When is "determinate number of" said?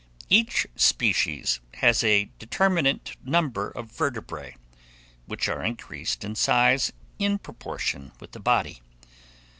2.39-3.91